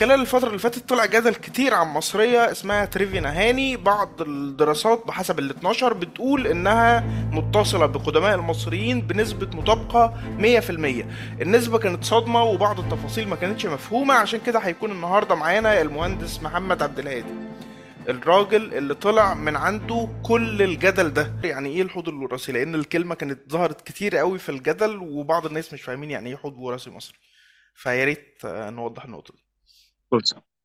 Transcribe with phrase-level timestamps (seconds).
[0.00, 3.76] خلال الفترة اللي فاتت طلع جدل كتير عن مصرية اسمها تريفي نهاني.
[3.76, 7.00] بعض الدراسات بحسب ال 12 بتقول إنها
[7.32, 11.04] متصلة بقدماء المصريين بنسبة مطابقة 100%
[11.42, 16.82] النسبة كانت صدمة وبعض التفاصيل ما كانتش مفهومة عشان كده هيكون النهاردة معانا المهندس محمد
[16.82, 17.34] عبد الهادي
[18.08, 21.32] الراجل اللي طلع من عنده كل الجدل ده.
[21.44, 25.82] يعني إيه الحوض الوراثي؟ لأن الكلمة كانت ظهرت كتير قوي في الجدل وبعض الناس مش
[25.82, 27.18] فاهمين يعني إيه حوض وراثي مصري.
[27.74, 29.51] فيا ريت آه، نوضح النقطة دي.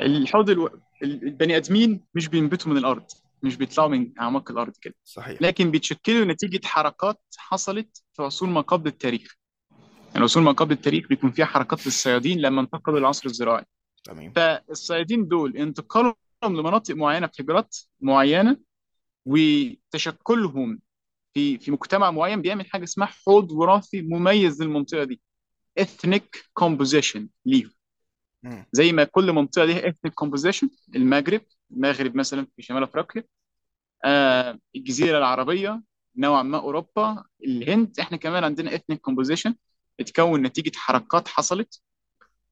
[0.00, 0.66] الحوض ألو...
[0.66, 3.04] ال- البني آدمين مش بينبتوا من الأرض
[3.42, 4.94] مش بيطلعوا من أعماق الأرض كده.
[5.04, 5.42] صحيح.
[5.42, 9.34] لكن بيتشكلوا نتيجة حركات حصلت في عصور ما قبل التاريخ.
[10.12, 13.64] يعني عصور ما قبل التاريخ بيكون فيها حركات للصيادين لما انتقلوا العصر الزراعي.
[14.04, 14.32] تمام.
[14.32, 18.56] فالصيادين دول انتقالهم لمناطق معينة في هجرات معينة
[19.26, 20.80] وتشكلهم
[21.34, 25.20] في في مجتمع معين بيعمل حاجة اسمها حوض وراثي مميز للمنطقة دي.
[25.80, 27.70] Ethnic composition ليهم.
[28.72, 31.40] زي ما كل منطقة ليها ethnic composition المغرب
[31.72, 33.24] المغرب مثلا في شمال أفريقيا
[34.04, 35.82] آه الجزيرة العربية
[36.16, 39.52] نوعا ما أوروبا الهند إحنا كمان عندنا ethnic composition
[40.00, 41.80] اتكون نتيجة حركات حصلت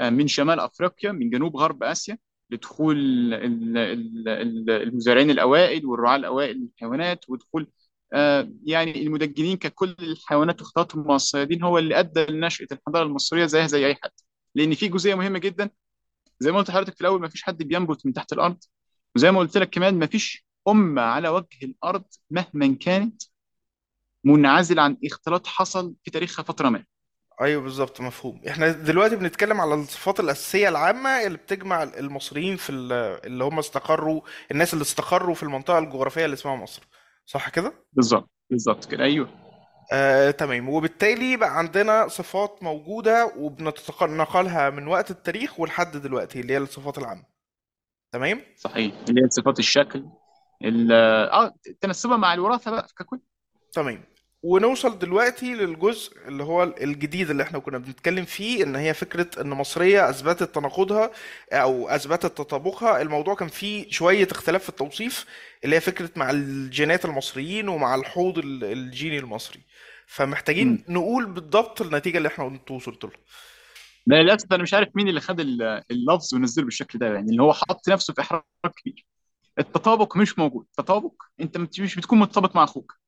[0.00, 2.18] آه من شمال أفريقيا من جنوب غرب آسيا
[2.50, 2.96] لدخول
[3.34, 7.68] ال- ال- ال- المزارعين الأوائل والرعاة الأوائل للحيوانات ودخول
[8.14, 13.66] آه يعني المدجنين ككل الحيوانات واختلاطهم مع الصيادين هو اللي أدى لنشأة الحضارة المصرية زيها
[13.66, 14.10] زي أي حد.
[14.54, 15.70] لأن في جزئيه مهمه جدا.
[16.40, 18.58] زي ما قلت لحضرتك في الأول ما فيش حد بينبت من تحت الأرض.
[19.16, 23.22] وزي ما قلت لك كمان ما فيش أمة على وجه الأرض مهما كانت
[24.24, 26.84] منعزل عن اختلاط حصل في تاريخها فترة ما.
[27.40, 28.40] أيوه بالظبط مفهوم.
[28.48, 32.92] إحنا دلوقتي بنتكلم على الصفات الأساسية العامة اللي بتجمع المصريين في ال-
[33.26, 36.82] اللي هم استقروا الناس اللي استقروا في المنطقة الجغرافية اللي اسمها مصر.
[37.26, 39.04] صح كده؟ بالظبط بالظبط كده.
[39.04, 39.43] أيوه.
[39.92, 40.68] آه، تمام.
[40.68, 47.24] وبالتالي بقى عندنا صفات موجودة وبنتنقلها من وقت التاريخ ولحد دلوقتي اللي هي الصفات العامة.
[48.12, 48.94] تمام؟ صحيح.
[49.08, 50.04] اللي هي صفات الشكل
[50.64, 50.92] ال-
[51.32, 53.20] آه تناسبها مع الوراثة بقى ككل.
[53.72, 54.04] تمام.
[54.42, 59.48] ونوصل دلوقتي للجزء اللي هو الجديد اللي إحنا كنا بنتكلم فيه إن هي فكرة إن
[59.50, 61.10] مصرية أثبتت تناقضها
[61.52, 63.02] أو أثبتت تطابقها.
[63.02, 65.26] الموضوع كان فيه شوية اختلاف في التوصيف
[65.64, 69.60] اللي هي فكرة مع الجينات المصريين ومع الحوض ال- الجيني المصري.
[70.14, 73.18] فمحتاجين نقول بالضبط النتيجة اللي إحنا أنتوا وصلتوا لها
[74.06, 77.42] لا للأسف أنا مش عارف مين اللي خد ال- اللفظ ونزله بالشكل ده يعني اللي
[77.42, 78.42] هو حط نفسه في إحراج
[78.82, 79.06] كبير.
[79.58, 80.66] التطابق مش موجود.
[80.70, 82.98] التطابق أنت مش بتكون متطابق مع أخوك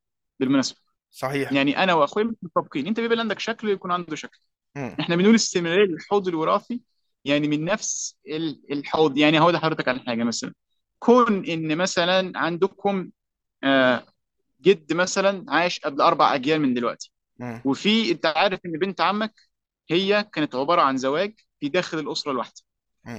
[0.41, 0.79] بالمناسبة.
[1.11, 1.53] صحيح.
[1.53, 2.87] يعني أنا وأخويا مش متطابقين.
[2.87, 4.39] أنت بيبقى عندك شكل ويكون عنده شكل.
[4.77, 4.97] مم.
[5.01, 6.81] إحنا بنقول استمراريه للحوض الوراثي
[7.25, 9.19] يعني من نفس ال- الحوض.
[9.19, 10.55] يعني هقول لحضرتك على حاجة مثلا.
[10.99, 13.11] كون إن مثلا عندكم
[13.65, 14.07] آه،
[14.61, 17.13] جد مثلا عاش قبل أربع أجيال من دلوقتي.
[17.65, 19.35] وفي أنت عارف إن بنت عمك
[19.91, 22.63] هي كانت عبارة عن زواج في داخل الأسرة الواحدة.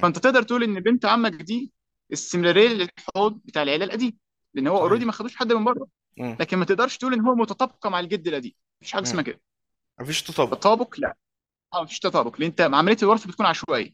[0.01, 1.71] فأنت تقدر تقول إن بنت عمك دي
[2.13, 4.17] استمرارية للحوض بتاع العيله القديم
[4.53, 5.87] لأن هو اوريدي ما خدوش حد من بره.
[6.19, 8.53] لكن ما تقدرش تقول إن هو متطابقة مع الجد القديم.
[8.81, 9.23] مفيش حاجة اسمها.
[9.23, 9.41] كده.
[9.99, 10.57] مفيش تطابق.
[10.57, 11.15] تطابق لا.
[11.73, 12.39] آه مفيش تطابق.
[12.39, 13.91] لأن أنت عملية الوراثه بتكون عشوائية.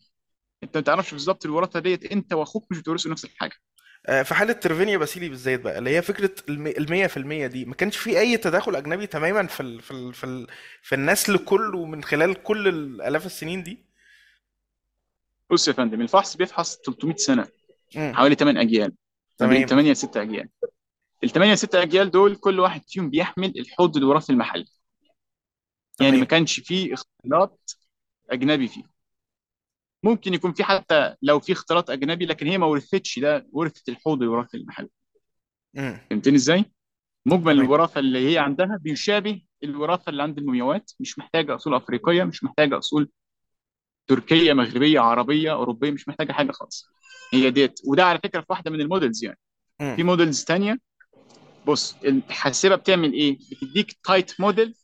[0.64, 3.56] أنت ما تعرفش بالظبط الوراثه ديت انت وأخوك مش بتورثوا نفس الحاجة.
[4.06, 6.04] آه، في حالة ترفينيا باسيلي بالذات بقى اللي هي
[6.50, 10.14] المية في المية دي ما كانش في أي تداخل أجنبي تماما في ال في ال
[10.14, 10.48] في, ال
[10.82, 13.86] في النسل كله من خلال كل الآلاف السنين دي؟
[15.52, 17.48] بص يا فندم الفحص بيفحص 300 سنة
[17.98, 18.94] امم حوالي 8 أجيال
[19.38, 19.66] تمام.
[19.66, 20.50] 8 ل 6 اجيال
[21.24, 24.66] الثمانية ست أجيال دول كل واحد فيهم بيحمل الحوض الوراثي المحلي
[26.02, 27.78] يعني ما كانش فيه اختلاط
[28.30, 28.93] أجنبي فيه.
[30.04, 34.22] ممكن يكون في حتى لو في اختلاط أجنبي لكن هي ما ورثتش ده ورثت الحوض
[34.22, 34.90] الوراثي المحلي
[35.78, 36.66] امم فهمتني إزاي؟
[37.26, 37.60] مجمل تمام.
[37.66, 40.92] الوراثة اللي هي عندها بيشابه الوراثة اللي عند المومياوات.
[41.00, 43.10] مش محتاجة أصول أفريقية مش محتاجة أصول
[44.08, 46.86] تركية مغربية عربية أوروبية مش محتاجة حاجة خالص.
[47.34, 47.80] هي ديت.
[47.88, 49.40] وده على فكرة في واحدة من ال models يعني.
[49.96, 50.80] في models تانية.
[51.68, 54.76] بص الحاسبة بتعمل إيه؟ بتديك tight model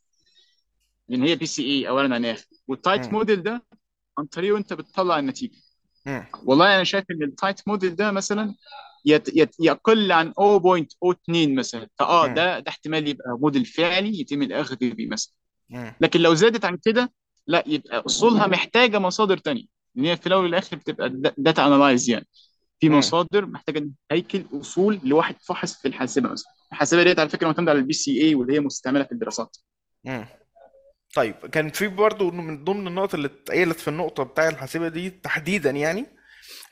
[1.09, 2.45] لأن هي PCA اولا عن آخر.
[2.67, 3.63] وال tight model ده
[4.19, 5.57] عن طريقه انت بتطلع النتيجة.
[6.43, 8.55] والله أنا شايف إن ال tight model ده مثلا
[9.05, 11.87] يت يت يقل عن 0.02 مثلا.
[11.99, 15.33] فآه ده ده احتمال يبقى موديل فعلي يتم الاخذ بيه مثلا.
[16.01, 17.11] لكن لو زادت عن كده
[17.47, 19.65] لا يبقى أصولها محتاجة مصادر تانية.
[19.95, 22.27] لأن هي في الأول والآخر بتبقى data analyze يعني.
[22.79, 26.53] في مصادر محتاجة هيكل أصول لواحد فحص في الحاسبة مثلا.
[26.71, 29.57] الحاسبة ديت على فكرة معتمدة على ال PCA واللي هي مستعملة في الدراسات.
[31.15, 35.69] طيب كان في برضه من ضمن النقط اللي اتقالت في النقطة بتاع الحاسبة دي تحديدا
[35.69, 36.05] يعني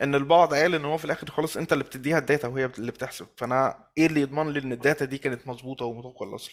[0.02, 2.92] إن البعض قال إن هو في الآخر خالص أنت اللي بتديها ال data وهي اللي
[2.92, 6.52] بتحسب فأنا إيه اللي يضمن لي إن ال data دي كانت مظبوطة ومطابقة للاصل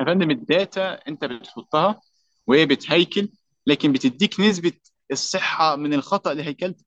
[0.00, 2.00] يا فندم ال data أنت بتحطها
[2.46, 3.28] وهي بتهيكل
[3.66, 4.72] لكن بتديك نسبة
[5.12, 6.86] الصحة من لهيكلتك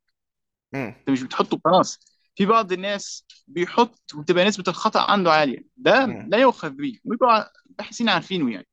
[0.74, 0.96] مم.
[1.00, 2.00] أنت مش بتحطه خلاص
[2.36, 6.30] في بعض الناس بيحط وتبقى نسبة الخطأ عنده عالية ده مم.
[6.32, 8.68] لا يؤخذ به ويبقى باحثين عارفينه يعني.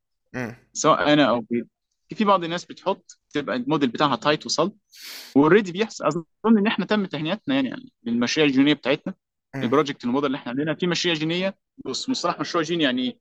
[0.72, 1.66] سواء أنا أو غيري
[2.14, 4.72] في بعض الناس بتحط تبقى الموديل بتاعها tight وصلب
[5.34, 6.24] و already بيحصل أظن
[6.58, 9.14] إن إحنا تم تهنئتنا يعني, يعني للمشاريع الجينية بتاعتنا.
[9.64, 13.02] ال project ال model اللي إحنا عندنا في مشاريع جينية بص مصطلح مشروع جيني يعني
[13.02, 13.18] إيه؟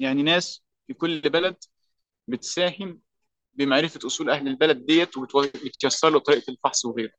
[0.00, 1.56] يعني ناس في كل بلد
[2.28, 3.00] بتساهم
[3.54, 7.12] بمعرفة أصول أهل البلد ديت وبتيسر له طريقة الفحص وغيره.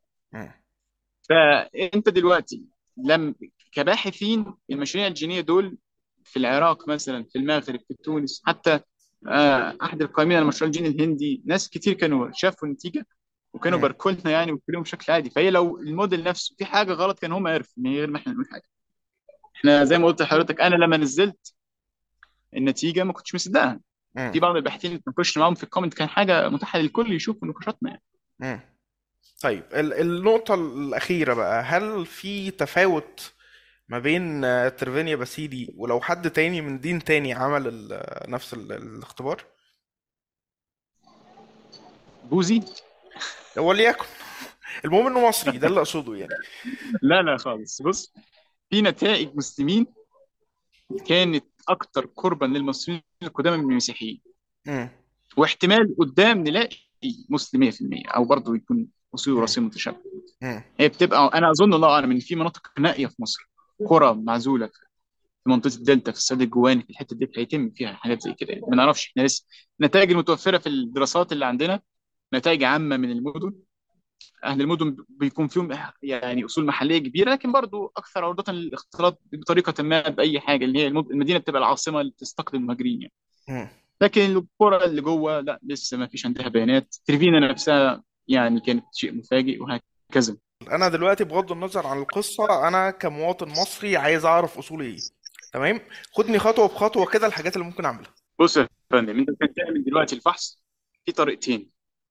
[1.29, 2.63] فأنت دلوقتي
[2.97, 3.35] لم
[3.71, 5.77] كباحثين المشاريع الجينية دول
[6.25, 8.79] في العراق مثلا في المغرب في تونس حتى
[9.27, 13.07] آه، أحد القائمين على مشروع الجين الهندي ناس كتير كانوا شافوا النتيجة
[13.53, 13.81] وكانوا مم.
[13.81, 17.47] باركوا لنا يعني وكلهم بشكل عادي فهي لو الموديل نفسه في حاجة غلط كان هم
[17.47, 18.63] عرفوا من غير ما إحنا نقول حاجة
[19.55, 21.53] إحنا زي ما قلت لحضرتك أنا لما نزلت
[22.55, 23.79] النتيجة ما كنتش مصدقها
[24.15, 24.31] مم.
[24.33, 27.89] في بعض الباحثين اللي بنخش معاهم في ال comment كان حاجة متاحه للكل يشوف نقاشاتنا
[27.89, 28.01] يعني
[28.39, 28.59] مم.
[29.41, 33.33] طيب ال- النقطة الأخيرة بقى هل في تفاوت
[33.91, 38.71] ما بين آه، تريفينا باسيلي ولو حد تاني من دين تاني عمل ال- نفس ال-
[38.71, 39.45] الاختبار؟
[42.23, 42.61] بوذي؟
[43.57, 44.05] وليكن.
[44.85, 46.33] المهم إنه مصري ده اللي أقصده يعني.
[47.01, 47.81] لا لا خالص.
[47.81, 48.13] بص
[48.69, 49.85] في نتائج مسلمين
[51.07, 54.21] كانت أكتر قربا للمصريين القدامى من المسيحيين.
[55.37, 56.77] واحتمال قدام نلاقي
[57.29, 59.39] مسلم 100% أو برضه يكون أصول مم.
[59.39, 60.01] وراثيه متشابهه.
[60.79, 63.50] هي بتبقى أنا أظن الله أعلم إن في مناطق نائية في مصر.
[63.89, 64.67] قرى معزولة
[65.43, 68.61] في منطقة الدلتا في السد الجواني في الحتة دي هيتم فيها حاجات زي كده.
[68.67, 69.45] ما نعرفش إحنا لسه
[69.81, 71.81] النتائج المتوفرة في الدراسات اللي عندنا
[72.33, 73.53] نتائج عامة من المدن.
[74.43, 75.69] أهل المدن بيكون فيهم
[76.03, 80.87] يعني أصول محلية كبيرة لكن برضو أكثر عرضة للاختلاط بطريقة ما بأي حاجة اللي هي
[80.87, 83.13] المد- المدينة بتبقى العاصمة اللي تستقطب المهاجرين يعني.
[84.01, 86.95] لكن القرى اللي جوه لا لسه ما فيش عندها بيانات.
[87.05, 90.37] ترفينا نفسها يعني كانت شيء مفاجئ وهكذا.
[90.67, 94.97] أنا دلوقتي بغض النظر عن القصة أنا كمواطن مصري عايز أعرف اصولي إيه.
[95.53, 95.79] تمام؟
[96.13, 98.11] خدني خطوة بخطوة كده الحاجات اللي ممكن أعملها.
[98.39, 100.61] بص يا فندم أنت عشان تعمل دلوقتي الفحص
[101.05, 101.69] في طريقتين.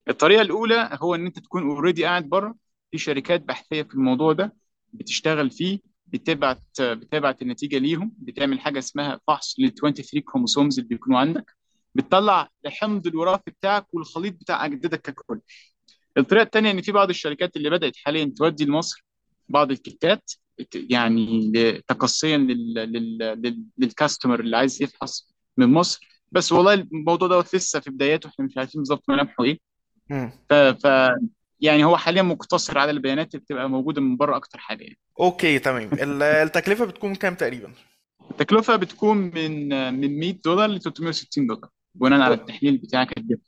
[0.08, 2.54] الطريقة الأولى هو إن أنت تكون already قاعد بره
[2.90, 4.56] في شركات بحثية في الموضوع ده
[4.92, 11.18] بتشتغل فيه بتبعت بتبعت النتيجة ليهم بتعمل حاجة اسمها فحص لل 23 chromosomes اللي بيكونوا
[11.18, 11.56] عندك
[11.94, 15.40] بتطلع الحمض الوراثي بتاعك والخليط بتاع أجدادك ككل.
[16.18, 19.04] الطريقة الثانية إن في بعض الشركات اللي بدأت حاليا تودي لمصر
[19.48, 20.30] بعض الكيتات
[20.74, 21.52] يعني
[21.88, 22.74] تقصيا لل...
[22.74, 23.18] لل...
[23.18, 23.62] لل...
[23.78, 26.08] للكاستمر اللي عايز يفحص من مصر.
[26.32, 29.58] بس والله الموضوع دوت لسه في بداياته إحنا مش عارفين بالظبط ملامحه إيه.
[30.50, 30.52] ف...
[30.54, 31.10] ف
[31.60, 35.58] يعني هو حاليا مقتصر على البيانات اللي بتبقى موجودة من بره أكتر حاجة يعني أوكي
[35.58, 35.90] تمام.
[35.92, 37.72] ال- التكلفة بتكون كام تقريبا؟
[38.30, 39.68] التكلفة بتكون من
[40.00, 43.38] من 100 دولار ل 360 دولار بناء على التحليل بتاعك الدقيق